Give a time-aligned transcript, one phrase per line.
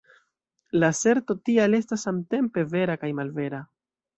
[0.83, 3.65] La aserto tial estas samtempe vera kaj malvera”.